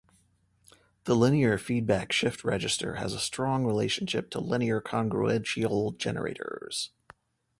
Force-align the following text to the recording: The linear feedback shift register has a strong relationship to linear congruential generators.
The 1.03 1.15
linear 1.15 1.59
feedback 1.59 2.11
shift 2.11 2.43
register 2.43 2.95
has 2.95 3.13
a 3.13 3.19
strong 3.19 3.65
relationship 3.67 4.31
to 4.31 4.39
linear 4.39 4.81
congruential 4.81 5.95
generators. 5.95 6.89